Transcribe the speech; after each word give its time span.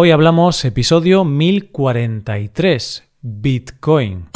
Hoy 0.00 0.12
hablamos 0.12 0.64
episodio 0.64 1.24
1043, 1.24 3.02
Bitcoin. 3.20 4.28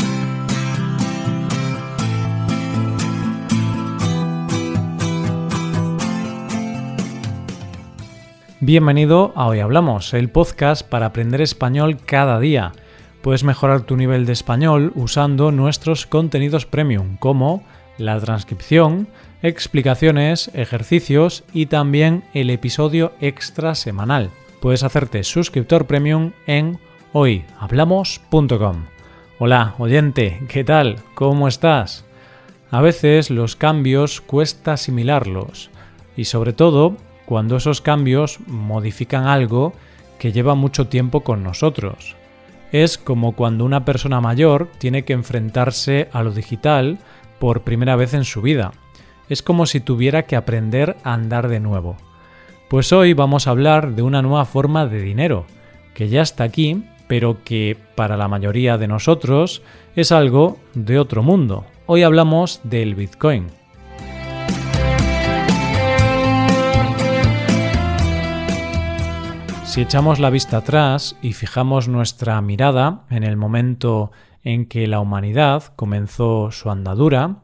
Bienvenido 8.58 9.32
a 9.36 9.46
Hoy 9.46 9.60
Hablamos, 9.60 10.14
el 10.14 10.30
podcast 10.30 10.84
para 10.84 11.06
aprender 11.06 11.40
español 11.40 11.98
cada 12.04 12.40
día. 12.40 12.72
Puedes 13.20 13.44
mejorar 13.44 13.82
tu 13.82 13.96
nivel 13.96 14.26
de 14.26 14.32
español 14.32 14.90
usando 14.96 15.52
nuestros 15.52 16.08
contenidos 16.08 16.66
premium 16.66 17.18
como 17.18 17.62
la 17.98 18.18
transcripción, 18.18 19.06
explicaciones, 19.44 20.50
ejercicios 20.54 21.44
y 21.52 21.66
también 21.66 22.24
el 22.34 22.50
episodio 22.50 23.12
extra 23.20 23.76
semanal 23.76 24.32
puedes 24.62 24.84
hacerte 24.84 25.24
suscriptor 25.24 25.86
premium 25.86 26.30
en 26.46 26.78
hoyhablamos.com. 27.12 28.84
Hola, 29.40 29.74
oyente, 29.78 30.40
¿qué 30.48 30.62
tal? 30.62 31.00
¿Cómo 31.16 31.48
estás? 31.48 32.04
A 32.70 32.80
veces 32.80 33.28
los 33.28 33.56
cambios 33.56 34.20
cuesta 34.20 34.74
asimilarlos 34.74 35.68
y 36.16 36.26
sobre 36.26 36.52
todo 36.52 36.96
cuando 37.26 37.56
esos 37.56 37.80
cambios 37.80 38.38
modifican 38.46 39.26
algo 39.26 39.72
que 40.20 40.30
lleva 40.30 40.54
mucho 40.54 40.86
tiempo 40.86 41.22
con 41.22 41.42
nosotros. 41.42 42.14
Es 42.70 42.98
como 42.98 43.32
cuando 43.32 43.64
una 43.64 43.84
persona 43.84 44.20
mayor 44.20 44.68
tiene 44.78 45.04
que 45.04 45.12
enfrentarse 45.12 46.08
a 46.12 46.22
lo 46.22 46.30
digital 46.30 46.98
por 47.40 47.62
primera 47.62 47.96
vez 47.96 48.14
en 48.14 48.24
su 48.24 48.42
vida. 48.42 48.70
Es 49.28 49.42
como 49.42 49.66
si 49.66 49.80
tuviera 49.80 50.22
que 50.22 50.36
aprender 50.36 50.96
a 51.02 51.14
andar 51.14 51.48
de 51.48 51.58
nuevo. 51.58 51.96
Pues 52.72 52.90
hoy 52.90 53.12
vamos 53.12 53.46
a 53.46 53.50
hablar 53.50 53.94
de 53.94 54.00
una 54.00 54.22
nueva 54.22 54.46
forma 54.46 54.86
de 54.86 55.02
dinero, 55.02 55.44
que 55.92 56.08
ya 56.08 56.22
está 56.22 56.44
aquí, 56.44 56.84
pero 57.06 57.44
que 57.44 57.76
para 57.96 58.16
la 58.16 58.28
mayoría 58.28 58.78
de 58.78 58.88
nosotros 58.88 59.60
es 59.94 60.10
algo 60.10 60.56
de 60.72 60.98
otro 60.98 61.22
mundo. 61.22 61.66
Hoy 61.84 62.02
hablamos 62.02 62.62
del 62.64 62.94
Bitcoin. 62.94 63.48
Si 69.66 69.82
echamos 69.82 70.18
la 70.18 70.30
vista 70.30 70.56
atrás 70.56 71.18
y 71.20 71.34
fijamos 71.34 71.88
nuestra 71.88 72.40
mirada 72.40 73.02
en 73.10 73.22
el 73.22 73.36
momento 73.36 74.12
en 74.44 74.64
que 74.64 74.86
la 74.86 75.00
humanidad 75.00 75.74
comenzó 75.76 76.50
su 76.50 76.70
andadura, 76.70 77.41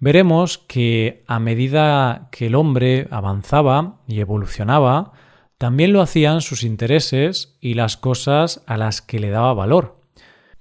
veremos 0.00 0.58
que 0.58 1.22
a 1.26 1.38
medida 1.38 2.28
que 2.32 2.46
el 2.46 2.54
hombre 2.54 3.06
avanzaba 3.10 4.00
y 4.08 4.20
evolucionaba, 4.20 5.12
también 5.58 5.92
lo 5.92 6.00
hacían 6.00 6.40
sus 6.40 6.64
intereses 6.64 7.58
y 7.60 7.74
las 7.74 7.98
cosas 7.98 8.62
a 8.66 8.78
las 8.78 9.02
que 9.02 9.20
le 9.20 9.28
daba 9.28 9.52
valor. 9.52 10.00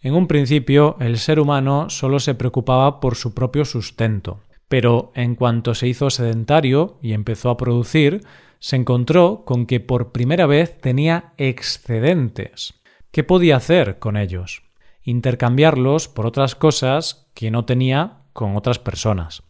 En 0.01 0.13
un 0.13 0.27
principio, 0.27 0.97
el 0.99 1.17
ser 1.17 1.39
humano 1.39 1.89
solo 1.89 2.19
se 2.19 2.35
preocupaba 2.35 2.99
por 2.99 3.15
su 3.15 3.33
propio 3.33 3.65
sustento, 3.65 4.41
pero 4.67 5.11
en 5.15 5.35
cuanto 5.35 5.73
se 5.73 5.87
hizo 5.87 6.09
sedentario 6.09 6.99
y 7.01 7.13
empezó 7.13 7.49
a 7.49 7.57
producir, 7.57 8.21
se 8.59 8.75
encontró 8.75 9.43
con 9.45 9.65
que 9.65 9.79
por 9.79 10.11
primera 10.11 10.45
vez 10.45 10.79
tenía 10.79 11.33
excedentes. 11.37 12.75
¿Qué 13.11 13.23
podía 13.23 13.55
hacer 13.55 13.99
con 13.99 14.17
ellos? 14.17 14.63
Intercambiarlos 15.01 16.07
por 16.09 16.25
otras 16.25 16.55
cosas 16.55 17.29
que 17.33 17.51
no 17.51 17.65
tenía 17.65 18.18
con 18.39 18.55
otras 18.55 18.79
personas. 18.79 19.43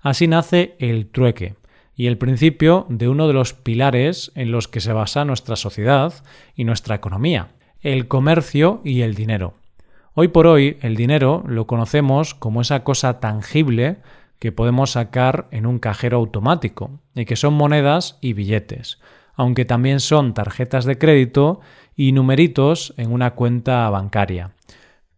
Así 0.00 0.28
nace 0.28 0.76
el 0.78 1.08
trueque 1.10 1.56
y 1.96 2.06
el 2.06 2.18
principio 2.18 2.86
de 2.88 3.08
uno 3.08 3.26
de 3.26 3.32
los 3.32 3.52
pilares 3.52 4.30
en 4.36 4.52
los 4.52 4.68
que 4.68 4.78
se 4.78 4.92
basa 4.92 5.24
nuestra 5.24 5.56
sociedad 5.56 6.14
y 6.54 6.62
nuestra 6.62 6.94
economía, 6.94 7.48
el 7.80 8.06
comercio 8.06 8.80
y 8.84 9.00
el 9.00 9.16
dinero. 9.16 9.54
Hoy 10.14 10.28
por 10.28 10.46
hoy 10.46 10.78
el 10.82 10.94
dinero 10.94 11.42
lo 11.48 11.66
conocemos 11.66 12.32
como 12.36 12.60
esa 12.60 12.84
cosa 12.84 13.18
tangible 13.18 13.96
que 14.38 14.52
podemos 14.52 14.92
sacar 14.92 15.48
en 15.50 15.66
un 15.66 15.80
cajero 15.80 16.18
automático 16.18 16.92
y 17.16 17.24
que 17.24 17.34
son 17.34 17.54
monedas 17.54 18.18
y 18.20 18.34
billetes, 18.34 19.00
aunque 19.34 19.64
también 19.64 19.98
son 19.98 20.32
tarjetas 20.32 20.84
de 20.84 20.96
crédito 20.96 21.58
y 21.96 22.12
numeritos 22.12 22.94
en 22.98 23.10
una 23.10 23.32
cuenta 23.32 23.90
bancaria. 23.90 24.52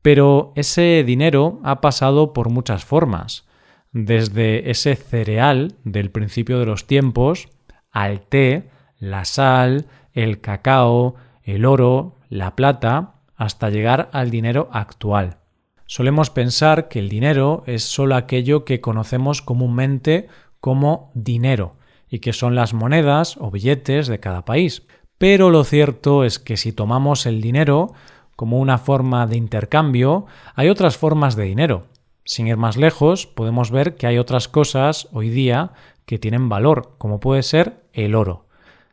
Pero 0.02 0.52
ese 0.56 1.04
dinero 1.04 1.60
ha 1.62 1.80
pasado 1.80 2.32
por 2.32 2.50
muchas 2.50 2.84
formas, 2.84 3.46
desde 3.92 4.70
ese 4.70 4.94
cereal 4.96 5.74
del 5.84 6.10
principio 6.10 6.58
de 6.58 6.66
los 6.66 6.86
tiempos 6.86 7.48
al 7.90 8.20
té, 8.20 8.70
la 8.98 9.24
sal, 9.24 9.86
el 10.12 10.40
cacao, 10.40 11.16
el 11.42 11.64
oro, 11.64 12.16
la 12.28 12.54
plata, 12.54 13.14
hasta 13.36 13.70
llegar 13.70 14.10
al 14.12 14.30
dinero 14.30 14.68
actual. 14.72 15.38
Solemos 15.86 16.30
pensar 16.30 16.88
que 16.88 17.00
el 17.00 17.08
dinero 17.08 17.64
es 17.66 17.82
solo 17.82 18.14
aquello 18.14 18.64
que 18.64 18.80
conocemos 18.80 19.42
comúnmente 19.42 20.28
como 20.60 21.10
dinero, 21.14 21.76
y 22.08 22.18
que 22.18 22.32
son 22.32 22.54
las 22.54 22.74
monedas 22.74 23.36
o 23.40 23.50
billetes 23.50 24.06
de 24.08 24.20
cada 24.20 24.44
país. 24.44 24.86
Pero 25.16 25.50
lo 25.50 25.64
cierto 25.64 26.24
es 26.24 26.38
que 26.38 26.56
si 26.56 26.72
tomamos 26.72 27.26
el 27.26 27.40
dinero 27.40 27.92
como 28.40 28.58
una 28.58 28.78
forma 28.78 29.26
de 29.26 29.36
intercambio, 29.36 30.24
hay 30.54 30.70
otras 30.70 30.96
formas 30.96 31.36
de 31.36 31.44
dinero. 31.44 31.82
Sin 32.24 32.46
ir 32.46 32.56
más 32.56 32.78
lejos, 32.78 33.26
podemos 33.26 33.70
ver 33.70 33.96
que 33.96 34.06
hay 34.06 34.16
otras 34.16 34.48
cosas 34.48 35.08
hoy 35.12 35.28
día 35.28 35.72
que 36.06 36.18
tienen 36.18 36.48
valor, 36.48 36.94
como 36.96 37.20
puede 37.20 37.42
ser 37.42 37.82
el 37.92 38.14
oro. 38.14 38.46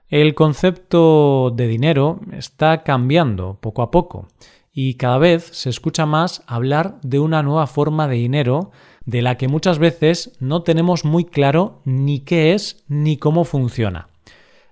El 0.09 0.35
concepto 0.35 1.53
de 1.55 1.65
dinero 1.69 2.19
está 2.33 2.83
cambiando 2.83 3.57
poco 3.61 3.83
a 3.83 3.89
poco 3.89 4.27
y 4.73 4.95
cada 4.95 5.17
vez 5.17 5.45
se 5.53 5.69
escucha 5.69 6.05
más 6.05 6.43
hablar 6.45 6.99
de 7.01 7.19
una 7.19 7.41
nueva 7.41 7.67
forma 7.67 8.09
de 8.09 8.17
dinero 8.17 8.71
de 9.05 9.21
la 9.21 9.37
que 9.37 9.47
muchas 9.47 9.79
veces 9.79 10.35
no 10.41 10.63
tenemos 10.63 11.05
muy 11.05 11.23
claro 11.23 11.79
ni 11.85 12.19
qué 12.19 12.53
es 12.53 12.83
ni 12.89 13.15
cómo 13.15 13.45
funciona. 13.45 14.09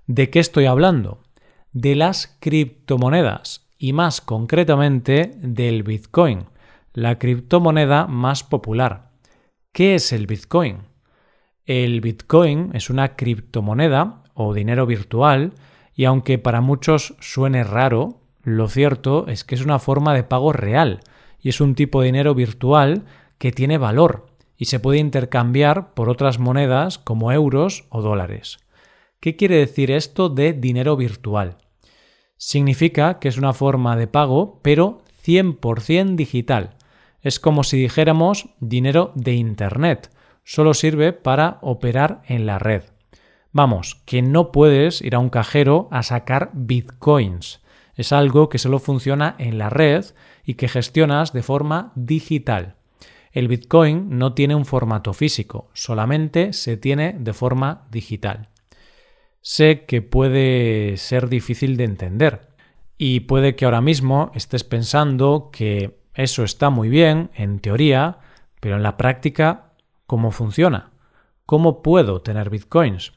¿De 0.05 0.29
qué 0.29 0.39
estoy 0.39 0.65
hablando? 0.65 1.19
De 1.71 1.95
las 1.95 2.35
criptomonedas 2.41 3.64
y 3.77 3.93
más 3.93 4.21
concretamente 4.21 5.33
del 5.37 5.83
Bitcoin, 5.83 6.45
la 6.93 7.19
criptomoneda 7.19 8.07
más 8.07 8.43
popular. 8.43 9.11
¿Qué 9.71 9.95
es 9.95 10.13
el 10.13 10.27
Bitcoin? 10.27 10.79
El 11.65 11.99
Bitcoin 11.99 12.71
es 12.73 12.89
una 12.89 13.15
criptomoneda 13.15 14.23
o 14.33 14.53
dinero 14.53 14.85
virtual 14.85 15.53
y 15.93 16.05
aunque 16.05 16.37
para 16.37 16.61
muchos 16.61 17.15
suene 17.19 17.63
raro, 17.63 18.21
lo 18.43 18.67
cierto 18.67 19.27
es 19.27 19.43
que 19.43 19.55
es 19.55 19.63
una 19.65 19.79
forma 19.79 20.13
de 20.13 20.23
pago 20.23 20.53
real 20.53 20.99
y 21.39 21.49
es 21.49 21.61
un 21.61 21.75
tipo 21.75 22.01
de 22.01 22.07
dinero 22.07 22.35
virtual 22.35 23.03
que 23.37 23.51
tiene 23.51 23.77
valor 23.77 24.27
y 24.57 24.65
se 24.65 24.79
puede 24.79 24.99
intercambiar 24.99 25.93
por 25.93 26.09
otras 26.09 26.39
monedas 26.39 26.97
como 26.97 27.31
euros 27.31 27.85
o 27.89 28.01
dólares. 28.01 28.59
¿Qué 29.19 29.35
quiere 29.35 29.57
decir 29.57 29.91
esto 29.91 30.29
de 30.29 30.53
dinero 30.53 30.95
virtual? 30.95 31.57
Significa 32.37 33.19
que 33.19 33.27
es 33.27 33.37
una 33.37 33.53
forma 33.53 33.95
de 33.95 34.07
pago, 34.07 34.59
pero 34.61 35.01
100% 35.25 36.15
digital. 36.15 36.75
Es 37.21 37.39
como 37.39 37.63
si 37.63 37.77
dijéramos 37.77 38.49
dinero 38.59 39.11
de 39.15 39.33
Internet. 39.33 40.11
Solo 40.43 40.73
sirve 40.73 41.13
para 41.13 41.57
operar 41.61 42.21
en 42.27 42.45
la 42.45 42.59
red. 42.59 42.83
Vamos, 43.51 44.01
que 44.05 44.21
no 44.21 44.51
puedes 44.51 45.01
ir 45.01 45.15
a 45.15 45.19
un 45.19 45.29
cajero 45.29 45.87
a 45.91 46.03
sacar 46.03 46.51
bitcoins. 46.53 47.61
Es 47.95 48.11
algo 48.11 48.49
que 48.49 48.57
solo 48.57 48.79
funciona 48.79 49.35
en 49.39 49.57
la 49.57 49.69
red 49.69 50.05
y 50.43 50.55
que 50.55 50.67
gestionas 50.67 51.31
de 51.31 51.41
forma 51.41 51.93
digital. 51.95 52.75
El 53.31 53.47
bitcoin 53.47 54.17
no 54.17 54.33
tiene 54.33 54.55
un 54.55 54.65
formato 54.65 55.13
físico, 55.13 55.69
solamente 55.73 56.53
se 56.53 56.77
tiene 56.77 57.15
de 57.17 57.33
forma 57.33 57.87
digital 57.91 58.49
sé 59.45 59.85
que 59.85 60.01
puede 60.01 60.97
ser 60.97 61.29
difícil 61.29 61.77
de 61.77 61.83
entender 61.83 62.47
y 62.97 63.21
puede 63.21 63.55
que 63.55 63.65
ahora 63.65 63.79
mismo 63.79 64.31
estés 64.33 64.63
pensando 64.63 65.51
que 65.53 65.99
eso 66.15 66.43
está 66.43 66.71
muy 66.71 66.89
bien 66.89 67.29
en 67.35 67.59
teoría, 67.59 68.17
pero 68.59 68.75
en 68.75 68.81
la 68.81 68.97
práctica, 68.97 69.73
¿cómo 70.07 70.31
funciona? 70.31 70.89
¿Cómo 71.45 71.83
puedo 71.83 72.23
tener 72.23 72.49
bitcoins? 72.49 73.13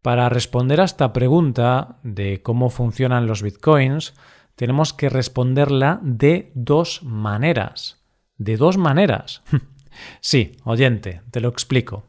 Para 0.00 0.30
responder 0.30 0.80
a 0.80 0.84
esta 0.84 1.12
pregunta 1.12 1.98
de 2.02 2.40
cómo 2.42 2.70
funcionan 2.70 3.26
los 3.26 3.42
bitcoins, 3.42 4.14
tenemos 4.54 4.94
que 4.94 5.10
responderla 5.10 6.00
de 6.02 6.50
dos 6.54 7.02
maneras. 7.02 8.02
¿De 8.38 8.56
dos 8.56 8.78
maneras? 8.78 9.42
sí, 10.22 10.56
oyente, 10.64 11.20
te 11.30 11.40
lo 11.40 11.50
explico. 11.50 12.04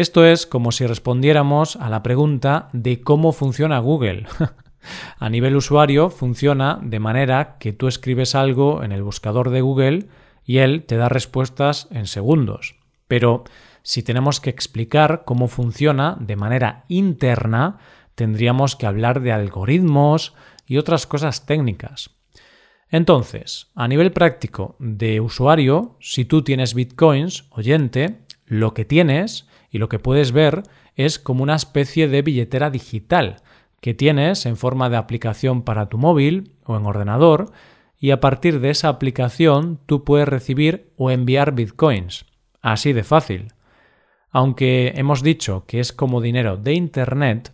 Esto 0.00 0.24
es 0.24 0.46
como 0.46 0.72
si 0.72 0.86
respondiéramos 0.86 1.76
a 1.76 1.90
la 1.90 2.02
pregunta 2.02 2.70
de 2.72 3.02
cómo 3.02 3.32
funciona 3.32 3.78
Google. 3.80 4.26
a 5.18 5.28
nivel 5.28 5.56
usuario 5.56 6.08
funciona 6.08 6.80
de 6.82 6.98
manera 6.98 7.58
que 7.58 7.74
tú 7.74 7.86
escribes 7.86 8.34
algo 8.34 8.82
en 8.82 8.92
el 8.92 9.02
buscador 9.02 9.50
de 9.50 9.60
Google 9.60 10.08
y 10.42 10.56
él 10.56 10.84
te 10.84 10.96
da 10.96 11.10
respuestas 11.10 11.86
en 11.90 12.06
segundos. 12.06 12.76
Pero 13.08 13.44
si 13.82 14.02
tenemos 14.02 14.40
que 14.40 14.48
explicar 14.48 15.24
cómo 15.26 15.48
funciona 15.48 16.16
de 16.18 16.36
manera 16.36 16.86
interna, 16.88 17.76
tendríamos 18.14 18.76
que 18.76 18.86
hablar 18.86 19.20
de 19.20 19.32
algoritmos 19.32 20.34
y 20.64 20.78
otras 20.78 21.06
cosas 21.06 21.44
técnicas. 21.44 22.08
Entonces, 22.88 23.68
a 23.74 23.86
nivel 23.86 24.12
práctico 24.12 24.76
de 24.78 25.20
usuario, 25.20 25.98
si 26.00 26.24
tú 26.24 26.40
tienes 26.40 26.72
bitcoins, 26.72 27.44
oyente, 27.50 28.22
lo 28.46 28.72
que 28.72 28.86
tienes 28.86 29.46
y 29.70 29.78
lo 29.78 29.88
que 29.88 29.98
puedes 29.98 30.32
ver 30.32 30.62
es 30.96 31.18
como 31.18 31.42
una 31.42 31.54
especie 31.54 32.08
de 32.08 32.22
billetera 32.22 32.70
digital 32.70 33.36
que 33.80 33.94
tienes 33.94 34.46
en 34.46 34.56
forma 34.56 34.90
de 34.90 34.96
aplicación 34.96 35.62
para 35.62 35.88
tu 35.88 35.98
móvil 35.98 36.52
o 36.64 36.76
en 36.76 36.86
ordenador 36.86 37.52
y 37.98 38.10
a 38.10 38.20
partir 38.20 38.60
de 38.60 38.70
esa 38.70 38.88
aplicación 38.88 39.78
tú 39.86 40.04
puedes 40.04 40.28
recibir 40.28 40.92
o 40.96 41.10
enviar 41.10 41.54
bitcoins. 41.54 42.26
Así 42.62 42.92
de 42.92 43.04
fácil. 43.04 43.52
Aunque 44.30 44.92
hemos 44.96 45.22
dicho 45.22 45.64
que 45.66 45.80
es 45.80 45.92
como 45.92 46.20
dinero 46.20 46.56
de 46.56 46.74
Internet, 46.74 47.52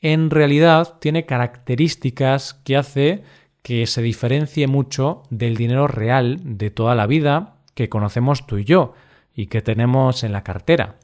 en 0.00 0.30
realidad 0.30 0.98
tiene 1.00 1.26
características 1.26 2.54
que 2.54 2.76
hace 2.76 3.22
que 3.62 3.86
se 3.86 4.02
diferencie 4.02 4.66
mucho 4.66 5.22
del 5.30 5.56
dinero 5.56 5.88
real 5.88 6.38
de 6.44 6.70
toda 6.70 6.94
la 6.94 7.06
vida 7.06 7.56
que 7.74 7.88
conocemos 7.88 8.46
tú 8.46 8.58
y 8.58 8.64
yo 8.64 8.92
y 9.34 9.46
que 9.46 9.62
tenemos 9.62 10.22
en 10.22 10.32
la 10.32 10.44
cartera. 10.44 10.96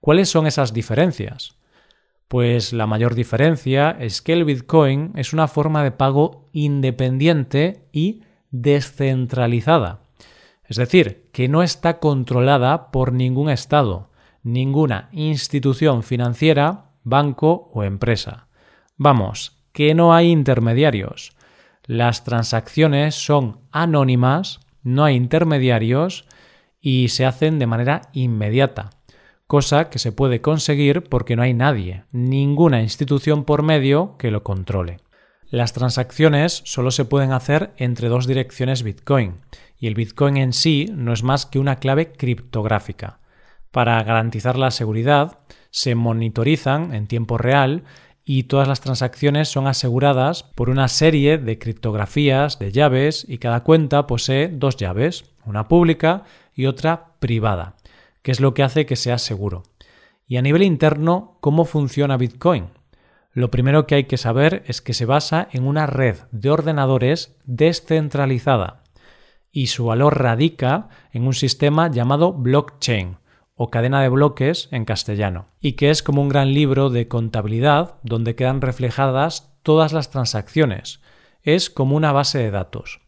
¿Cuáles 0.00 0.30
son 0.30 0.46
esas 0.46 0.72
diferencias? 0.72 1.56
Pues 2.26 2.72
la 2.72 2.86
mayor 2.86 3.14
diferencia 3.14 3.90
es 4.00 4.22
que 4.22 4.32
el 4.32 4.44
Bitcoin 4.44 5.12
es 5.16 5.34
una 5.34 5.46
forma 5.46 5.84
de 5.84 5.90
pago 5.90 6.46
independiente 6.52 7.84
y 7.92 8.22
descentralizada. 8.50 10.00
Es 10.64 10.76
decir, 10.76 11.28
que 11.32 11.48
no 11.48 11.62
está 11.62 11.98
controlada 11.98 12.90
por 12.92 13.12
ningún 13.12 13.50
Estado, 13.50 14.10
ninguna 14.42 15.10
institución 15.12 16.02
financiera, 16.02 16.92
banco 17.02 17.70
o 17.74 17.82
empresa. 17.82 18.46
Vamos, 18.96 19.60
que 19.72 19.94
no 19.94 20.14
hay 20.14 20.30
intermediarios. 20.30 21.32
Las 21.84 22.24
transacciones 22.24 23.16
son 23.16 23.60
anónimas, 23.70 24.60
no 24.82 25.04
hay 25.04 25.16
intermediarios 25.16 26.24
y 26.80 27.08
se 27.08 27.26
hacen 27.26 27.58
de 27.58 27.66
manera 27.66 28.02
inmediata 28.12 28.90
cosa 29.50 29.90
que 29.90 29.98
se 29.98 30.12
puede 30.12 30.40
conseguir 30.40 31.02
porque 31.02 31.34
no 31.34 31.42
hay 31.42 31.54
nadie, 31.54 32.04
ninguna 32.12 32.82
institución 32.82 33.42
por 33.42 33.64
medio 33.64 34.16
que 34.16 34.30
lo 34.30 34.44
controle. 34.44 34.98
Las 35.48 35.72
transacciones 35.72 36.62
solo 36.64 36.92
se 36.92 37.04
pueden 37.04 37.32
hacer 37.32 37.72
entre 37.76 38.08
dos 38.08 38.28
direcciones 38.28 38.84
Bitcoin, 38.84 39.38
y 39.76 39.88
el 39.88 39.96
Bitcoin 39.96 40.36
en 40.36 40.52
sí 40.52 40.88
no 40.94 41.12
es 41.12 41.24
más 41.24 41.46
que 41.46 41.58
una 41.58 41.80
clave 41.80 42.12
criptográfica. 42.12 43.18
Para 43.72 44.00
garantizar 44.04 44.56
la 44.56 44.70
seguridad, 44.70 45.38
se 45.72 45.96
monitorizan 45.96 46.94
en 46.94 47.08
tiempo 47.08 47.36
real 47.36 47.82
y 48.24 48.44
todas 48.44 48.68
las 48.68 48.80
transacciones 48.80 49.48
son 49.48 49.66
aseguradas 49.66 50.44
por 50.44 50.70
una 50.70 50.86
serie 50.86 51.38
de 51.38 51.58
criptografías 51.58 52.60
de 52.60 52.70
llaves 52.70 53.26
y 53.28 53.38
cada 53.38 53.64
cuenta 53.64 54.06
posee 54.06 54.46
dos 54.46 54.76
llaves, 54.76 55.24
una 55.44 55.66
pública 55.66 56.22
y 56.54 56.66
otra 56.66 57.14
privada 57.18 57.79
que 58.22 58.32
es 58.32 58.40
lo 58.40 58.54
que 58.54 58.62
hace 58.62 58.86
que 58.86 58.96
sea 58.96 59.18
seguro. 59.18 59.62
Y 60.26 60.36
a 60.36 60.42
nivel 60.42 60.62
interno, 60.62 61.38
¿cómo 61.40 61.64
funciona 61.64 62.16
Bitcoin? 62.16 62.68
Lo 63.32 63.50
primero 63.50 63.86
que 63.86 63.94
hay 63.94 64.04
que 64.04 64.16
saber 64.16 64.62
es 64.66 64.80
que 64.80 64.94
se 64.94 65.04
basa 65.04 65.48
en 65.52 65.66
una 65.66 65.86
red 65.86 66.16
de 66.32 66.50
ordenadores 66.50 67.36
descentralizada 67.44 68.82
y 69.52 69.68
su 69.68 69.86
valor 69.86 70.20
radica 70.20 70.88
en 71.12 71.26
un 71.26 71.34
sistema 71.34 71.90
llamado 71.90 72.32
blockchain 72.32 73.18
o 73.54 73.70
cadena 73.70 74.00
de 74.00 74.08
bloques 74.08 74.68
en 74.70 74.84
castellano, 74.84 75.48
y 75.60 75.72
que 75.72 75.90
es 75.90 76.02
como 76.02 76.22
un 76.22 76.30
gran 76.30 76.54
libro 76.54 76.88
de 76.88 77.08
contabilidad 77.08 77.96
donde 78.02 78.34
quedan 78.34 78.62
reflejadas 78.62 79.52
todas 79.62 79.92
las 79.92 80.10
transacciones. 80.10 81.00
Es 81.42 81.68
como 81.68 81.94
una 81.94 82.12
base 82.12 82.38
de 82.38 82.50
datos. 82.50 83.00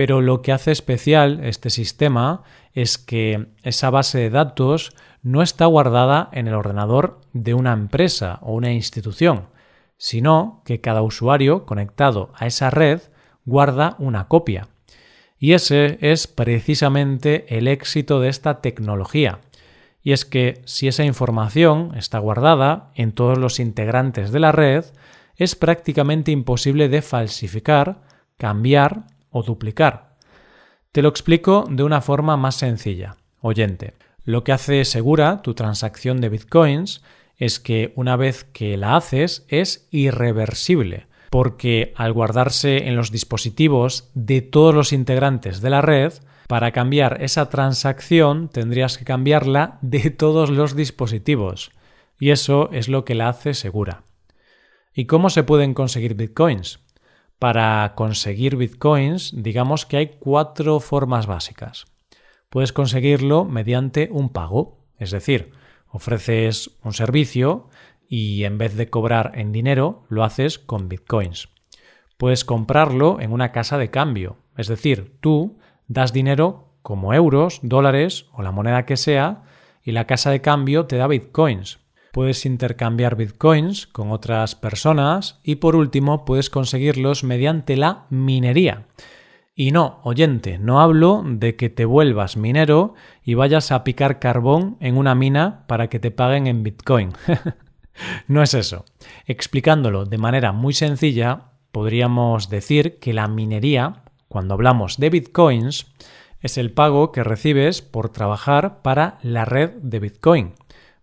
Pero 0.00 0.22
lo 0.22 0.40
que 0.40 0.50
hace 0.50 0.70
especial 0.72 1.40
este 1.44 1.68
sistema 1.68 2.42
es 2.72 2.96
que 2.96 3.48
esa 3.62 3.90
base 3.90 4.16
de 4.16 4.30
datos 4.30 4.94
no 5.22 5.42
está 5.42 5.66
guardada 5.66 6.30
en 6.32 6.48
el 6.48 6.54
ordenador 6.54 7.20
de 7.34 7.52
una 7.52 7.74
empresa 7.74 8.38
o 8.40 8.54
una 8.54 8.72
institución, 8.72 9.48
sino 9.98 10.62
que 10.64 10.80
cada 10.80 11.02
usuario 11.02 11.66
conectado 11.66 12.32
a 12.34 12.46
esa 12.46 12.70
red 12.70 13.02
guarda 13.44 13.96
una 13.98 14.26
copia. 14.26 14.68
Y 15.38 15.52
ese 15.52 15.98
es 16.00 16.26
precisamente 16.26 17.58
el 17.58 17.68
éxito 17.68 18.20
de 18.20 18.30
esta 18.30 18.62
tecnología. 18.62 19.40
Y 20.02 20.12
es 20.12 20.24
que 20.24 20.62
si 20.64 20.88
esa 20.88 21.04
información 21.04 21.92
está 21.94 22.18
guardada 22.20 22.90
en 22.94 23.12
todos 23.12 23.36
los 23.36 23.60
integrantes 23.60 24.32
de 24.32 24.40
la 24.40 24.52
red, 24.52 24.82
es 25.36 25.56
prácticamente 25.56 26.30
imposible 26.30 26.88
de 26.88 27.02
falsificar, 27.02 28.00
cambiar 28.38 29.04
o 29.30 29.42
duplicar. 29.42 30.16
Te 30.92 31.02
lo 31.02 31.08
explico 31.08 31.64
de 31.70 31.82
una 31.82 32.00
forma 32.00 32.36
más 32.36 32.56
sencilla. 32.56 33.16
Oyente, 33.40 33.94
lo 34.24 34.44
que 34.44 34.52
hace 34.52 34.84
segura 34.84 35.40
tu 35.42 35.54
transacción 35.54 36.20
de 36.20 36.28
bitcoins 36.28 37.02
es 37.36 37.58
que 37.58 37.92
una 37.96 38.16
vez 38.16 38.44
que 38.44 38.76
la 38.76 38.96
haces 38.96 39.46
es 39.48 39.88
irreversible, 39.90 41.06
porque 41.30 41.92
al 41.96 42.12
guardarse 42.12 42.88
en 42.88 42.96
los 42.96 43.10
dispositivos 43.10 44.10
de 44.14 44.42
todos 44.42 44.74
los 44.74 44.92
integrantes 44.92 45.60
de 45.60 45.70
la 45.70 45.80
red, 45.80 46.12
para 46.48 46.72
cambiar 46.72 47.22
esa 47.22 47.48
transacción 47.48 48.48
tendrías 48.48 48.98
que 48.98 49.04
cambiarla 49.04 49.78
de 49.80 50.10
todos 50.10 50.50
los 50.50 50.74
dispositivos, 50.74 51.70
y 52.18 52.30
eso 52.30 52.68
es 52.72 52.88
lo 52.88 53.04
que 53.04 53.14
la 53.14 53.28
hace 53.28 53.54
segura. 53.54 54.02
¿Y 54.92 55.06
cómo 55.06 55.30
se 55.30 55.44
pueden 55.44 55.72
conseguir 55.72 56.14
bitcoins? 56.14 56.80
Para 57.40 57.94
conseguir 57.96 58.56
bitcoins, 58.56 59.32
digamos 59.34 59.86
que 59.86 59.96
hay 59.96 60.06
cuatro 60.20 60.78
formas 60.78 61.26
básicas. 61.26 61.86
Puedes 62.50 62.74
conseguirlo 62.74 63.46
mediante 63.46 64.10
un 64.12 64.28
pago, 64.28 64.84
es 64.98 65.10
decir, 65.10 65.52
ofreces 65.88 66.72
un 66.84 66.92
servicio 66.92 67.70
y 68.06 68.44
en 68.44 68.58
vez 68.58 68.76
de 68.76 68.90
cobrar 68.90 69.32
en 69.36 69.52
dinero, 69.52 70.04
lo 70.10 70.22
haces 70.22 70.58
con 70.58 70.90
bitcoins. 70.90 71.48
Puedes 72.18 72.44
comprarlo 72.44 73.22
en 73.22 73.32
una 73.32 73.52
casa 73.52 73.78
de 73.78 73.90
cambio, 73.90 74.36
es 74.58 74.68
decir, 74.68 75.16
tú 75.20 75.56
das 75.88 76.12
dinero 76.12 76.74
como 76.82 77.14
euros, 77.14 77.60
dólares 77.62 78.26
o 78.32 78.42
la 78.42 78.52
moneda 78.52 78.84
que 78.84 78.98
sea, 78.98 79.44
y 79.82 79.92
la 79.92 80.06
casa 80.06 80.30
de 80.30 80.42
cambio 80.42 80.84
te 80.84 80.98
da 80.98 81.06
bitcoins. 81.06 81.79
Puedes 82.12 82.44
intercambiar 82.44 83.16
bitcoins 83.16 83.86
con 83.86 84.10
otras 84.10 84.56
personas 84.56 85.38
y 85.44 85.56
por 85.56 85.76
último 85.76 86.24
puedes 86.24 86.50
conseguirlos 86.50 87.22
mediante 87.22 87.76
la 87.76 88.06
minería. 88.10 88.86
Y 89.54 89.72
no, 89.72 90.00
oyente, 90.04 90.58
no 90.58 90.80
hablo 90.80 91.22
de 91.24 91.54
que 91.54 91.68
te 91.68 91.84
vuelvas 91.84 92.36
minero 92.36 92.94
y 93.22 93.34
vayas 93.34 93.70
a 93.72 93.84
picar 93.84 94.18
carbón 94.18 94.76
en 94.80 94.96
una 94.96 95.14
mina 95.14 95.64
para 95.66 95.88
que 95.88 96.00
te 96.00 96.10
paguen 96.10 96.46
en 96.46 96.62
bitcoin. 96.62 97.12
no 98.26 98.42
es 98.42 98.54
eso. 98.54 98.84
Explicándolo 99.26 100.04
de 100.04 100.18
manera 100.18 100.52
muy 100.52 100.72
sencilla, 100.72 101.50
podríamos 101.72 102.48
decir 102.48 102.98
que 102.98 103.12
la 103.12 103.28
minería, 103.28 104.02
cuando 104.28 104.54
hablamos 104.54 104.96
de 104.96 105.10
bitcoins, 105.10 105.86
es 106.40 106.56
el 106.56 106.72
pago 106.72 107.12
que 107.12 107.22
recibes 107.22 107.82
por 107.82 108.08
trabajar 108.08 108.82
para 108.82 109.18
la 109.22 109.44
red 109.44 109.70
de 109.82 110.00
bitcoin. 110.00 110.54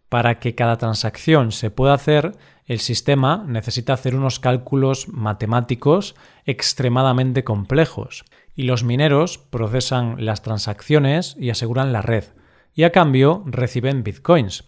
Para 0.10 0.40
que 0.40 0.56
cada 0.56 0.78
transacción 0.78 1.52
se 1.52 1.70
pueda 1.70 1.94
hacer, 1.94 2.38
el 2.66 2.80
sistema 2.80 3.44
necesita 3.48 3.94
hacer 3.94 4.16
unos 4.16 4.40
cálculos 4.40 5.08
matemáticos 5.10 6.16
extremadamente 6.46 7.44
complejos 7.44 8.26
y 8.56 8.64
los 8.64 8.84
mineros 8.84 9.38
procesan 9.38 10.26
las 10.26 10.42
transacciones 10.42 11.36
y 11.40 11.50
aseguran 11.50 11.94
la 11.94 12.02
red 12.02 12.26
y 12.74 12.84
a 12.84 12.92
cambio 12.92 13.44
reciben 13.46 14.04
bitcoins. 14.04 14.66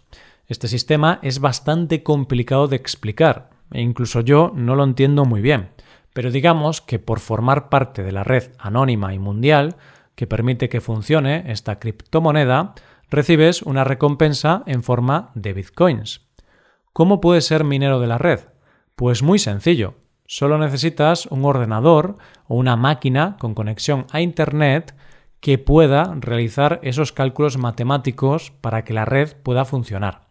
Este 0.47 0.67
sistema 0.67 1.19
es 1.21 1.39
bastante 1.39 2.03
complicado 2.03 2.67
de 2.67 2.75
explicar 2.75 3.51
e 3.71 3.81
incluso 3.81 4.21
yo 4.21 4.51
no 4.55 4.75
lo 4.75 4.83
entiendo 4.83 5.25
muy 5.25 5.41
bien, 5.41 5.69
pero 6.13 6.31
digamos 6.31 6.81
que 6.81 6.99
por 6.99 7.19
formar 7.19 7.69
parte 7.69 8.03
de 8.03 8.11
la 8.11 8.23
red 8.23 8.51
anónima 8.57 9.13
y 9.13 9.19
mundial 9.19 9.75
que 10.15 10.27
permite 10.27 10.67
que 10.67 10.81
funcione 10.81 11.51
esta 11.51 11.79
criptomoneda, 11.79 12.73
recibes 13.09 13.61
una 13.61 13.83
recompensa 13.83 14.63
en 14.65 14.83
forma 14.83 15.31
de 15.35 15.53
bitcoins. 15.53 16.27
¿Cómo 16.93 17.21
puedes 17.21 17.45
ser 17.45 17.63
minero 17.63 17.99
de 17.99 18.07
la 18.07 18.17
red? 18.17 18.41
Pues 18.95 19.23
muy 19.23 19.39
sencillo. 19.39 19.95
Solo 20.25 20.57
necesitas 20.57 21.25
un 21.27 21.45
ordenador 21.45 22.17
o 22.47 22.55
una 22.55 22.75
máquina 22.75 23.37
con 23.39 23.55
conexión 23.55 24.05
a 24.11 24.21
Internet 24.21 24.95
que 25.39 25.57
pueda 25.57 26.15
realizar 26.19 26.79
esos 26.83 27.11
cálculos 27.11 27.57
matemáticos 27.57 28.51
para 28.51 28.83
que 28.83 28.93
la 28.93 29.05
red 29.05 29.35
pueda 29.41 29.65
funcionar. 29.65 30.27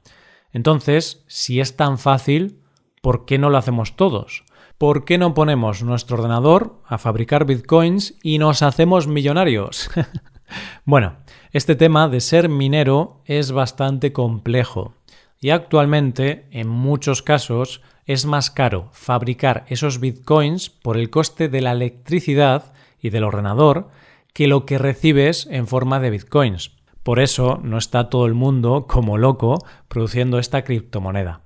Entonces, 0.52 1.24
si 1.26 1.60
es 1.60 1.76
tan 1.76 1.98
fácil, 1.98 2.62
¿por 3.02 3.24
qué 3.24 3.38
no 3.38 3.50
lo 3.50 3.58
hacemos 3.58 3.96
todos? 3.96 4.44
¿Por 4.76 5.04
qué 5.04 5.18
no 5.18 5.34
ponemos 5.34 5.82
nuestro 5.82 6.18
ordenador 6.18 6.80
a 6.86 6.98
fabricar 6.98 7.44
bitcoins 7.44 8.16
y 8.22 8.38
nos 8.38 8.62
hacemos 8.62 9.08
millonarios? 9.08 9.90
bueno, 10.84 11.16
este 11.52 11.76
tema 11.76 12.08
de 12.08 12.20
ser 12.20 12.48
minero 12.48 13.22
es 13.24 13.52
bastante 13.52 14.12
complejo 14.12 14.94
y 15.40 15.50
actualmente, 15.50 16.46
en 16.50 16.68
muchos 16.68 17.22
casos, 17.22 17.80
es 18.06 18.26
más 18.26 18.50
caro 18.50 18.88
fabricar 18.92 19.64
esos 19.68 20.00
bitcoins 20.00 20.70
por 20.70 20.96
el 20.96 21.10
coste 21.10 21.48
de 21.48 21.60
la 21.60 21.72
electricidad 21.72 22.72
y 23.00 23.10
del 23.10 23.24
ordenador 23.24 23.88
que 24.32 24.48
lo 24.48 24.66
que 24.66 24.78
recibes 24.78 25.46
en 25.50 25.66
forma 25.66 26.00
de 26.00 26.10
bitcoins. 26.10 26.72
Por 27.02 27.20
eso 27.20 27.60
no 27.62 27.78
está 27.78 28.10
todo 28.10 28.26
el 28.26 28.34
mundo 28.34 28.86
como 28.88 29.18
loco 29.18 29.58
produciendo 29.88 30.38
esta 30.38 30.62
criptomoneda. 30.62 31.40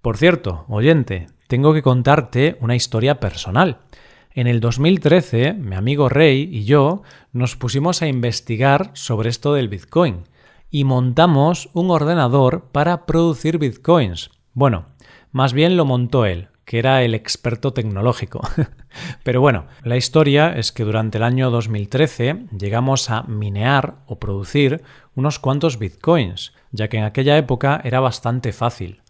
Por 0.00 0.16
cierto, 0.16 0.64
oyente, 0.68 1.26
tengo 1.46 1.74
que 1.74 1.82
contarte 1.82 2.56
una 2.60 2.74
historia 2.74 3.20
personal. 3.20 3.78
En 4.36 4.46
el 4.46 4.60
2013, 4.60 5.54
mi 5.54 5.76
amigo 5.76 6.10
Rey 6.10 6.46
y 6.52 6.66
yo 6.66 7.02
nos 7.32 7.56
pusimos 7.56 8.02
a 8.02 8.06
investigar 8.06 8.90
sobre 8.92 9.30
esto 9.30 9.54
del 9.54 9.70
Bitcoin 9.70 10.24
y 10.70 10.84
montamos 10.84 11.70
un 11.72 11.90
ordenador 11.90 12.68
para 12.70 13.06
producir 13.06 13.56
Bitcoins. 13.56 14.30
Bueno, 14.52 14.88
más 15.32 15.54
bien 15.54 15.78
lo 15.78 15.86
montó 15.86 16.26
él, 16.26 16.48
que 16.66 16.78
era 16.78 17.02
el 17.02 17.14
experto 17.14 17.72
tecnológico. 17.72 18.42
Pero 19.24 19.40
bueno, 19.40 19.68
la 19.82 19.96
historia 19.96 20.52
es 20.52 20.70
que 20.70 20.84
durante 20.84 21.16
el 21.16 21.24
año 21.24 21.50
2013 21.50 22.48
llegamos 22.58 23.08
a 23.08 23.22
minear 23.22 24.02
o 24.04 24.18
producir 24.18 24.82
unos 25.14 25.38
cuantos 25.38 25.78
bitcoins, 25.78 26.52
ya 26.72 26.88
que 26.88 26.98
en 26.98 27.04
aquella 27.04 27.38
época 27.38 27.80
era 27.84 28.00
bastante 28.00 28.52
fácil. 28.52 29.00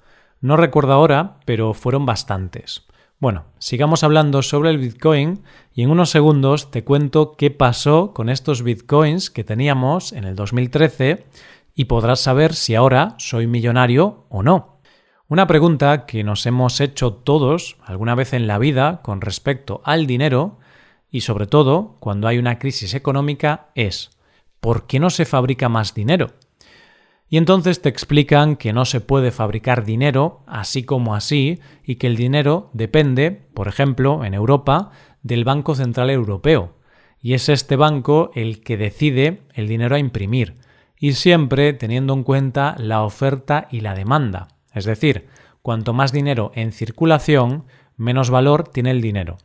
No 0.40 0.56
recuerdo 0.56 0.92
ahora, 0.92 1.40
pero 1.44 1.74
fueron 1.74 2.06
bastantes. 2.06 2.86
Bueno, 3.18 3.46
sigamos 3.58 4.04
hablando 4.04 4.42
sobre 4.42 4.68
el 4.68 4.76
Bitcoin 4.76 5.42
y 5.72 5.82
en 5.82 5.90
unos 5.90 6.10
segundos 6.10 6.70
te 6.70 6.84
cuento 6.84 7.32
qué 7.38 7.50
pasó 7.50 8.12
con 8.12 8.28
estos 8.28 8.62
Bitcoins 8.62 9.30
que 9.30 9.42
teníamos 9.42 10.12
en 10.12 10.24
el 10.24 10.36
2013 10.36 11.24
y 11.74 11.86
podrás 11.86 12.20
saber 12.20 12.52
si 12.52 12.74
ahora 12.74 13.14
soy 13.16 13.46
millonario 13.46 14.26
o 14.28 14.42
no. 14.42 14.80
Una 15.28 15.46
pregunta 15.46 16.04
que 16.04 16.24
nos 16.24 16.44
hemos 16.44 16.78
hecho 16.82 17.14
todos 17.14 17.78
alguna 17.82 18.14
vez 18.14 18.34
en 18.34 18.46
la 18.46 18.58
vida 18.58 19.00
con 19.02 19.22
respecto 19.22 19.80
al 19.84 20.06
dinero 20.06 20.58
y 21.10 21.22
sobre 21.22 21.46
todo 21.46 21.96
cuando 22.00 22.28
hay 22.28 22.36
una 22.36 22.58
crisis 22.58 22.92
económica 22.92 23.68
es 23.74 24.10
¿por 24.60 24.86
qué 24.86 25.00
no 25.00 25.08
se 25.08 25.24
fabrica 25.24 25.70
más 25.70 25.94
dinero? 25.94 26.32
Y 27.28 27.38
entonces 27.38 27.82
te 27.82 27.88
explican 27.88 28.56
que 28.56 28.72
no 28.72 28.84
se 28.84 29.00
puede 29.00 29.32
fabricar 29.32 29.84
dinero 29.84 30.44
así 30.46 30.84
como 30.84 31.14
así 31.14 31.58
y 31.84 31.96
que 31.96 32.06
el 32.06 32.16
dinero 32.16 32.70
depende, 32.72 33.32
por 33.32 33.66
ejemplo, 33.66 34.24
en 34.24 34.34
Europa, 34.34 34.90
del 35.22 35.44
Banco 35.44 35.74
Central 35.74 36.10
Europeo. 36.10 36.76
Y 37.20 37.34
es 37.34 37.48
este 37.48 37.74
banco 37.74 38.30
el 38.34 38.60
que 38.60 38.76
decide 38.76 39.42
el 39.54 39.66
dinero 39.66 39.96
a 39.96 39.98
imprimir, 39.98 40.54
y 40.98 41.12
siempre 41.12 41.72
teniendo 41.72 42.14
en 42.14 42.22
cuenta 42.22 42.76
la 42.78 43.02
oferta 43.02 43.66
y 43.70 43.80
la 43.80 43.94
demanda. 43.94 44.48
Es 44.72 44.84
decir, 44.84 45.26
cuanto 45.62 45.92
más 45.92 46.12
dinero 46.12 46.52
en 46.54 46.70
circulación, 46.70 47.64
menos 47.96 48.30
valor 48.30 48.68
tiene 48.68 48.92
el 48.92 49.00
dinero. 49.00 49.38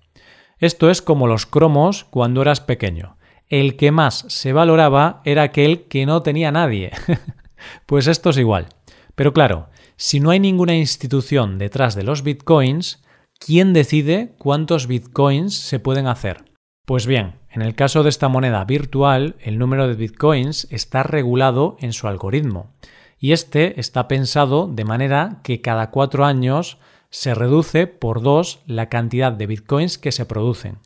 Esto 0.59 0.91
es 0.91 1.01
como 1.01 1.25
los 1.25 1.47
cromos 1.47 2.03
cuando 2.03 2.43
eras 2.43 2.61
pequeño. 2.61 3.17
El 3.49 3.75
que 3.75 3.91
más 3.91 4.25
se 4.27 4.53
valoraba 4.53 5.21
era 5.25 5.41
aquel 5.41 5.87
que 5.87 6.05
no 6.05 6.21
tenía 6.21 6.51
nadie. 6.51 6.91
pues 7.85 8.07
esto 8.07 8.29
es 8.31 8.37
igual. 8.37 8.67
Pero 9.15 9.33
claro, 9.33 9.69
si 9.95 10.19
no 10.19 10.31
hay 10.31 10.39
ninguna 10.39 10.75
institución 10.75 11.57
detrás 11.57 11.95
de 11.95 12.03
los 12.03 12.23
bitcoins, 12.23 13.03
¿quién 13.39 13.73
decide 13.73 14.33
cuántos 14.37 14.87
bitcoins 14.87 15.55
se 15.55 15.79
pueden 15.79 16.07
hacer? 16.07 16.45
Pues 16.85 17.05
bien, 17.05 17.35
en 17.49 17.61
el 17.61 17.75
caso 17.75 18.03
de 18.03 18.09
esta 18.09 18.27
moneda 18.27 18.63
virtual, 18.65 19.35
el 19.39 19.59
número 19.59 19.87
de 19.87 19.95
bitcoins 19.95 20.67
está 20.71 21.03
regulado 21.03 21.77
en 21.79 21.93
su 21.93 22.07
algoritmo 22.07 22.73
y 23.19 23.33
este 23.33 23.79
está 23.79 24.07
pensado 24.07 24.67
de 24.67 24.83
manera 24.83 25.41
que 25.43 25.61
cada 25.61 25.91
cuatro 25.91 26.25
años 26.25 26.79
se 27.11 27.35
reduce 27.35 27.85
por 27.85 28.21
dos 28.21 28.61
la 28.65 28.89
cantidad 28.89 29.31
de 29.31 29.45
bitcoins 29.45 29.97
que 29.97 30.11
se 30.11 30.25
producen, 30.25 30.79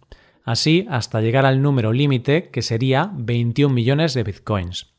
así 0.44 0.86
hasta 0.90 1.22
llegar 1.22 1.46
al 1.46 1.62
número 1.62 1.94
límite 1.94 2.50
que 2.50 2.62
sería 2.62 3.12
21 3.14 3.74
millones 3.74 4.14
de 4.14 4.24
bitcoins. 4.24 4.95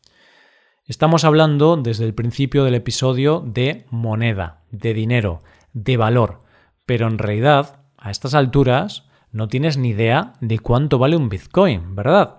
Estamos 0.88 1.24
hablando 1.24 1.76
desde 1.76 2.04
el 2.04 2.14
principio 2.14 2.62
del 2.62 2.76
episodio 2.76 3.42
de 3.44 3.86
moneda, 3.90 4.60
de 4.70 4.94
dinero, 4.94 5.42
de 5.72 5.96
valor, 5.96 6.42
pero 6.84 7.08
en 7.08 7.18
realidad, 7.18 7.80
a 7.98 8.12
estas 8.12 8.34
alturas, 8.34 9.02
no 9.32 9.48
tienes 9.48 9.78
ni 9.78 9.88
idea 9.88 10.34
de 10.40 10.60
cuánto 10.60 10.98
vale 10.98 11.16
un 11.16 11.28
bitcoin, 11.28 11.96
¿verdad? 11.96 12.36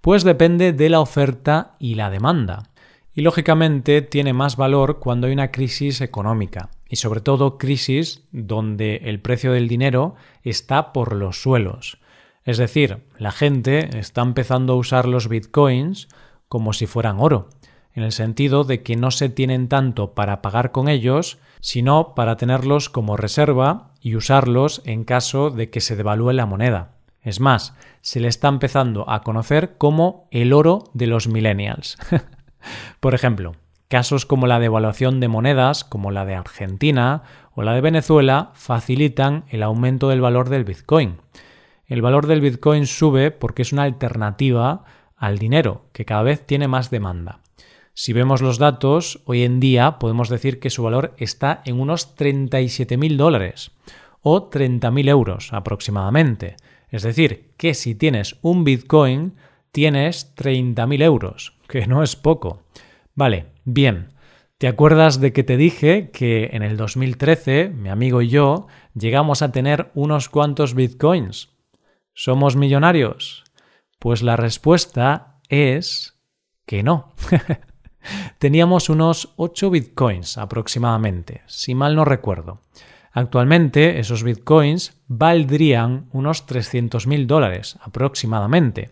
Pues 0.00 0.24
depende 0.24 0.72
de 0.72 0.88
la 0.88 0.98
oferta 0.98 1.76
y 1.78 1.94
la 1.94 2.10
demanda 2.10 2.64
y 3.14 3.20
lógicamente 3.20 4.02
tiene 4.02 4.32
más 4.32 4.56
valor 4.56 4.98
cuando 4.98 5.28
hay 5.28 5.32
una 5.32 5.52
crisis 5.52 6.00
económica 6.00 6.70
y 6.88 6.96
sobre 6.96 7.20
todo 7.20 7.58
crisis 7.58 8.24
donde 8.32 9.02
el 9.04 9.20
precio 9.20 9.52
del 9.52 9.68
dinero 9.68 10.16
está 10.42 10.92
por 10.92 11.14
los 11.14 11.40
suelos. 11.40 11.98
Es 12.42 12.58
decir, 12.58 13.04
la 13.18 13.30
gente 13.30 14.00
está 14.00 14.22
empezando 14.22 14.72
a 14.72 14.76
usar 14.76 15.06
los 15.06 15.28
bitcoins 15.28 16.08
como 16.48 16.72
si 16.72 16.86
fueran 16.86 17.18
oro, 17.20 17.50
en 17.94 18.02
el 18.02 18.12
sentido 18.12 18.64
de 18.64 18.82
que 18.82 18.96
no 18.96 19.10
se 19.10 19.28
tienen 19.28 19.68
tanto 19.68 20.14
para 20.14 20.42
pagar 20.42 20.72
con 20.72 20.88
ellos, 20.88 21.38
sino 21.60 22.14
para 22.14 22.36
tenerlos 22.36 22.90
como 22.90 23.16
reserva 23.16 23.90
y 24.00 24.16
usarlos 24.16 24.82
en 24.84 25.04
caso 25.04 25.50
de 25.50 25.70
que 25.70 25.80
se 25.80 25.96
devalúe 25.96 26.32
la 26.32 26.46
moneda. 26.46 26.90
Es 27.22 27.40
más, 27.40 27.74
se 28.02 28.20
le 28.20 28.28
está 28.28 28.48
empezando 28.48 29.08
a 29.08 29.22
conocer 29.22 29.76
como 29.78 30.28
el 30.30 30.52
oro 30.52 30.90
de 30.92 31.06
los 31.06 31.26
millennials. 31.26 31.96
Por 33.00 33.14
ejemplo, 33.14 33.54
casos 33.88 34.26
como 34.26 34.46
la 34.46 34.58
devaluación 34.58 35.20
de 35.20 35.28
monedas, 35.28 35.84
como 35.84 36.10
la 36.10 36.26
de 36.26 36.34
Argentina 36.34 37.22
o 37.54 37.62
la 37.62 37.74
de 37.74 37.80
Venezuela, 37.80 38.50
facilitan 38.54 39.44
el 39.48 39.62
aumento 39.62 40.08
del 40.08 40.20
valor 40.20 40.50
del 40.50 40.64
Bitcoin. 40.64 41.18
El 41.86 42.02
valor 42.02 42.26
del 42.26 42.40
Bitcoin 42.40 42.86
sube 42.86 43.30
porque 43.30 43.62
es 43.62 43.72
una 43.72 43.84
alternativa 43.84 44.84
al 45.16 45.38
dinero, 45.38 45.86
que 45.92 46.04
cada 46.04 46.22
vez 46.22 46.44
tiene 46.44 46.68
más 46.68 46.90
demanda. 46.90 47.40
Si 47.96 48.12
vemos 48.12 48.42
los 48.42 48.58
datos, 48.58 49.22
hoy 49.24 49.44
en 49.44 49.60
día 49.60 50.00
podemos 50.00 50.28
decir 50.28 50.58
que 50.58 50.68
su 50.68 50.82
valor 50.82 51.14
está 51.16 51.62
en 51.64 51.78
unos 51.78 52.16
37.000 52.16 53.16
dólares 53.16 53.70
o 54.20 54.50
30.000 54.50 55.08
euros 55.08 55.52
aproximadamente. 55.52 56.56
Es 56.88 57.04
decir, 57.04 57.52
que 57.56 57.72
si 57.72 57.94
tienes 57.94 58.36
un 58.42 58.64
Bitcoin, 58.64 59.36
tienes 59.70 60.34
30.000 60.34 61.02
euros 61.04 61.56
que 61.68 61.86
no 61.86 62.02
es 62.02 62.16
poco. 62.16 62.64
Vale, 63.14 63.52
bien. 63.64 64.12
¿Te 64.58 64.66
acuerdas 64.66 65.20
de 65.20 65.32
que 65.32 65.44
te 65.44 65.56
dije 65.56 66.10
que 66.10 66.50
en 66.52 66.64
el 66.64 66.76
2013 66.76 67.68
mi 67.68 67.90
amigo 67.90 68.22
y 68.22 68.28
yo 68.28 68.66
llegamos 68.94 69.40
a 69.40 69.52
tener 69.52 69.92
unos 69.94 70.28
cuantos 70.28 70.74
bitcoins? 70.74 71.50
¿Somos 72.12 72.56
millonarios? 72.56 73.44
Pues 74.00 74.22
la 74.22 74.34
respuesta 74.36 75.38
es 75.48 76.18
que 76.66 76.82
no. 76.82 77.14
Teníamos 78.38 78.88
unos 78.88 79.32
8 79.36 79.70
bitcoins 79.70 80.38
aproximadamente, 80.38 81.42
si 81.46 81.74
mal 81.74 81.96
no 81.96 82.04
recuerdo. 82.04 82.60
Actualmente 83.12 84.00
esos 84.00 84.24
bitcoins 84.24 85.00
valdrían 85.06 86.06
unos 86.12 86.46
300.000 86.46 87.26
dólares 87.26 87.78
aproximadamente. 87.80 88.90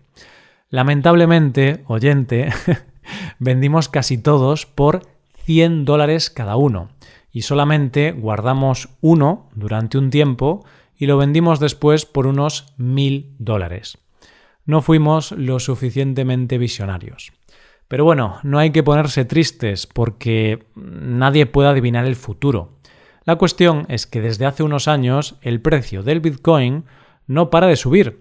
Lamentablemente, 0.70 1.82
oyente, 1.86 2.50
vendimos 3.38 3.88
casi 3.88 4.18
todos 4.18 4.64
por 4.64 5.02
100 5.44 5.84
dólares 5.84 6.30
cada 6.30 6.56
uno 6.56 6.90
y 7.32 7.42
solamente 7.42 8.12
guardamos 8.12 8.90
uno 9.00 9.48
durante 9.54 9.98
un 9.98 10.10
tiempo 10.10 10.64
y 10.96 11.06
lo 11.06 11.16
vendimos 11.16 11.58
después 11.58 12.06
por 12.06 12.26
unos 12.26 12.72
1000 12.76 13.34
dólares. 13.38 13.98
No 14.64 14.82
fuimos 14.82 15.32
lo 15.32 15.58
suficientemente 15.58 16.58
visionarios. 16.58 17.32
Pero 17.92 18.06
bueno, 18.06 18.38
no 18.42 18.58
hay 18.58 18.70
que 18.70 18.82
ponerse 18.82 19.26
tristes 19.26 19.86
porque 19.86 20.64
nadie 20.74 21.44
puede 21.44 21.68
adivinar 21.68 22.06
el 22.06 22.16
futuro. 22.16 22.70
La 23.24 23.36
cuestión 23.36 23.84
es 23.90 24.06
que 24.06 24.22
desde 24.22 24.46
hace 24.46 24.62
unos 24.62 24.88
años 24.88 25.34
el 25.42 25.60
precio 25.60 26.02
del 26.02 26.20
Bitcoin 26.20 26.86
no 27.26 27.50
para 27.50 27.66
de 27.66 27.76
subir 27.76 28.18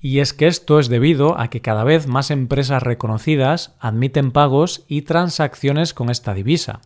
y 0.00 0.20
es 0.20 0.32
que 0.32 0.46
esto 0.46 0.78
es 0.80 0.88
debido 0.88 1.38
a 1.38 1.48
que 1.48 1.60
cada 1.60 1.84
vez 1.84 2.06
más 2.06 2.30
empresas 2.30 2.82
reconocidas 2.82 3.76
admiten 3.78 4.30
pagos 4.30 4.86
y 4.88 5.02
transacciones 5.02 5.92
con 5.92 6.08
esta 6.08 6.32
divisa. 6.32 6.80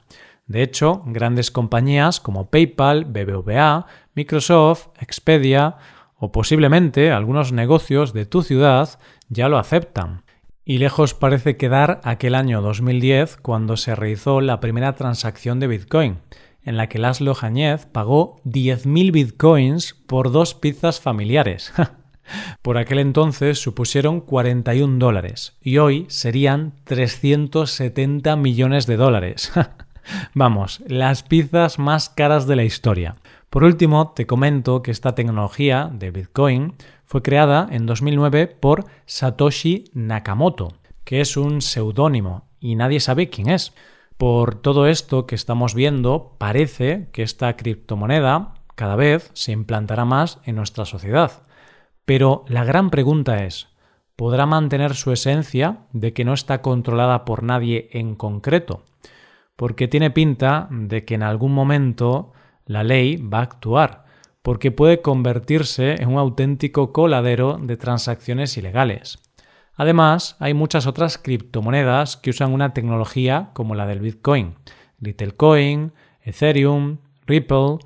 De 0.48 0.64
hecho, 0.64 1.04
grandes 1.06 1.52
compañías 1.52 2.18
como 2.18 2.50
PayPal, 2.50 3.04
BBVA, 3.04 3.86
Microsoft, 4.16 4.88
Expedia 4.98 5.76
o 6.18 6.32
posiblemente 6.32 7.12
algunos 7.12 7.52
negocios 7.52 8.12
de 8.12 8.26
tu 8.26 8.42
ciudad 8.42 8.98
ya 9.28 9.48
lo 9.48 9.56
aceptan. 9.56 10.23
Y 10.66 10.78
lejos 10.78 11.12
parece 11.12 11.58
quedar 11.58 12.00
aquel 12.04 12.34
año 12.34 12.62
2010 12.62 13.36
cuando 13.36 13.76
se 13.76 13.94
realizó 13.94 14.40
la 14.40 14.60
primera 14.60 14.94
transacción 14.94 15.60
de 15.60 15.66
Bitcoin, 15.66 16.20
en 16.64 16.78
la 16.78 16.88
que 16.88 16.98
Laszlo 16.98 17.34
Jañez 17.34 17.84
pagó 17.84 18.40
10.000 18.46 19.12
Bitcoins 19.12 19.92
por 20.06 20.32
dos 20.32 20.54
pizzas 20.54 21.00
familiares. 21.00 21.72
Por 22.62 22.78
aquel 22.78 23.00
entonces 23.00 23.58
supusieron 23.58 24.22
41 24.22 24.98
dólares 24.98 25.58
y 25.60 25.76
hoy 25.76 26.06
serían 26.08 26.72
370 26.84 28.34
millones 28.36 28.86
de 28.86 28.96
dólares. 28.96 29.52
Vamos, 30.34 30.82
las 30.86 31.22
pizzas 31.22 31.78
más 31.78 32.08
caras 32.08 32.46
de 32.46 32.56
la 32.56 32.64
historia. 32.64 33.16
Por 33.50 33.62
último, 33.62 34.14
te 34.16 34.26
comento 34.26 34.82
que 34.82 34.90
esta 34.90 35.14
tecnología 35.14 35.90
de 35.92 36.10
Bitcoin 36.10 36.72
fue 37.14 37.22
creada 37.22 37.68
en 37.70 37.86
2009 37.86 38.48
por 38.48 38.86
Satoshi 39.06 39.84
Nakamoto, 39.92 40.72
que 41.04 41.20
es 41.20 41.36
un 41.36 41.62
seudónimo 41.62 42.48
y 42.58 42.74
nadie 42.74 42.98
sabe 42.98 43.30
quién 43.30 43.50
es. 43.50 43.72
Por 44.16 44.56
todo 44.56 44.88
esto 44.88 45.24
que 45.24 45.36
estamos 45.36 45.76
viendo, 45.76 46.34
parece 46.38 47.10
que 47.12 47.22
esta 47.22 47.54
criptomoneda 47.54 48.54
cada 48.74 48.96
vez 48.96 49.30
se 49.32 49.52
implantará 49.52 50.04
más 50.04 50.40
en 50.44 50.56
nuestra 50.56 50.86
sociedad. 50.86 51.44
Pero 52.04 52.44
la 52.48 52.64
gran 52.64 52.90
pregunta 52.90 53.44
es, 53.44 53.68
¿podrá 54.16 54.44
mantener 54.44 54.96
su 54.96 55.12
esencia 55.12 55.86
de 55.92 56.14
que 56.14 56.24
no 56.24 56.34
está 56.34 56.62
controlada 56.62 57.24
por 57.24 57.44
nadie 57.44 57.90
en 57.92 58.16
concreto? 58.16 58.82
Porque 59.54 59.86
tiene 59.86 60.10
pinta 60.10 60.66
de 60.72 61.04
que 61.04 61.14
en 61.14 61.22
algún 61.22 61.54
momento 61.54 62.32
la 62.66 62.82
ley 62.82 63.18
va 63.18 63.38
a 63.38 63.42
actuar, 63.42 64.03
porque 64.44 64.70
puede 64.70 65.00
convertirse 65.00 65.94
en 66.02 66.10
un 66.10 66.18
auténtico 66.18 66.92
coladero 66.92 67.56
de 67.58 67.78
transacciones 67.78 68.58
ilegales. 68.58 69.18
Además, 69.74 70.36
hay 70.38 70.52
muchas 70.52 70.86
otras 70.86 71.16
criptomonedas 71.16 72.18
que 72.18 72.28
usan 72.28 72.52
una 72.52 72.74
tecnología 72.74 73.52
como 73.54 73.74
la 73.74 73.86
del 73.86 74.00
Bitcoin, 74.00 74.56
Littlecoin, 75.00 75.92
Ethereum, 76.20 76.98
Ripple. 77.26 77.78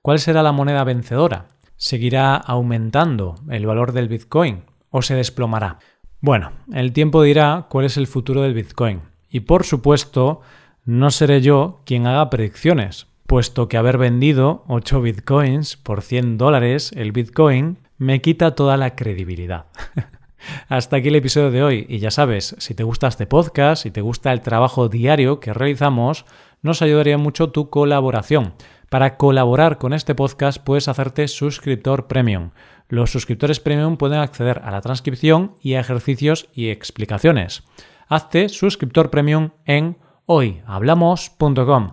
¿Cuál 0.00 0.18
será 0.18 0.42
la 0.42 0.52
moneda 0.52 0.82
vencedora? 0.82 1.48
¿Seguirá 1.76 2.36
aumentando 2.36 3.34
el 3.50 3.66
valor 3.66 3.92
del 3.92 4.08
Bitcoin 4.08 4.62
o 4.88 5.02
se 5.02 5.14
desplomará? 5.14 5.78
Bueno, 6.22 6.52
el 6.72 6.94
tiempo 6.94 7.22
dirá 7.22 7.66
cuál 7.68 7.84
es 7.84 7.98
el 7.98 8.06
futuro 8.06 8.40
del 8.40 8.54
Bitcoin. 8.54 9.02
Y 9.28 9.40
por 9.40 9.64
supuesto, 9.64 10.40
no 10.86 11.10
seré 11.10 11.42
yo 11.42 11.82
quien 11.84 12.06
haga 12.06 12.30
predicciones, 12.30 13.07
puesto 13.28 13.68
que 13.68 13.76
haber 13.76 13.98
vendido 13.98 14.64
8 14.68 15.02
bitcoins 15.02 15.76
por 15.76 16.00
100 16.00 16.38
dólares 16.38 16.92
el 16.96 17.12
bitcoin 17.12 17.76
me 17.98 18.22
quita 18.22 18.54
toda 18.54 18.78
la 18.78 18.96
credibilidad. 18.96 19.66
Hasta 20.68 20.96
aquí 20.96 21.08
el 21.08 21.16
episodio 21.16 21.50
de 21.50 21.62
hoy 21.62 21.86
y 21.90 21.98
ya 21.98 22.10
sabes, 22.10 22.56
si 22.58 22.74
te 22.74 22.84
gusta 22.84 23.06
este 23.06 23.26
podcast, 23.26 23.82
si 23.82 23.90
te 23.90 24.00
gusta 24.00 24.32
el 24.32 24.40
trabajo 24.40 24.88
diario 24.88 25.40
que 25.40 25.52
realizamos, 25.52 26.24
nos 26.62 26.80
ayudaría 26.80 27.18
mucho 27.18 27.50
tu 27.50 27.68
colaboración. 27.68 28.54
Para 28.88 29.18
colaborar 29.18 29.76
con 29.76 29.92
este 29.92 30.14
podcast 30.14 30.64
puedes 30.64 30.88
hacerte 30.88 31.28
suscriptor 31.28 32.06
premium. 32.06 32.52
Los 32.88 33.10
suscriptores 33.10 33.60
premium 33.60 33.98
pueden 33.98 34.20
acceder 34.20 34.62
a 34.64 34.70
la 34.70 34.80
transcripción 34.80 35.52
y 35.60 35.74
a 35.74 35.80
ejercicios 35.80 36.48
y 36.54 36.70
explicaciones. 36.70 37.62
Hazte 38.08 38.48
suscriptor 38.48 39.10
premium 39.10 39.50
en 39.66 39.98
hoyhablamos.com. 40.24 41.92